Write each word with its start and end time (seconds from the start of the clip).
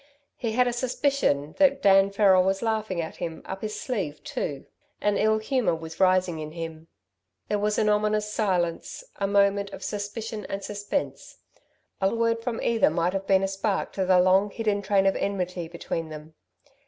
He 0.35 0.53
had 0.53 0.67
a 0.67 0.73
suspicion 0.73 1.53
than 1.59 1.77
Dan 1.79 2.09
Farrel 2.09 2.43
was 2.43 2.63
laughing 2.63 2.99
at 2.99 3.17
him 3.17 3.43
up 3.45 3.61
his 3.61 3.79
sleeve 3.79 4.23
too. 4.23 4.65
An 4.99 5.15
ill 5.15 5.37
humour 5.37 5.75
was 5.75 5.99
rising 5.99 6.39
in 6.39 6.53
him. 6.53 6.87
There 7.49 7.59
was 7.59 7.77
an 7.77 7.87
ominous 7.87 8.33
silence 8.33 9.03
a 9.17 9.27
moment 9.27 9.69
of 9.69 9.83
suspicion 9.83 10.43
and 10.49 10.63
suspense. 10.63 11.37
A 12.01 12.15
word 12.15 12.41
from 12.43 12.59
either 12.63 12.89
might 12.89 13.13
have 13.13 13.27
been 13.27 13.43
a 13.43 13.47
spark 13.47 13.93
to 13.93 14.03
the 14.03 14.19
long 14.19 14.49
hidden 14.49 14.81
train 14.81 15.05
of 15.05 15.15
enmity 15.15 15.67
between 15.67 16.09
them. 16.09 16.33